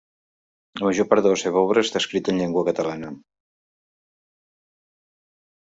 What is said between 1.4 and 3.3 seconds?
seva obra està escrita en llengua catalana.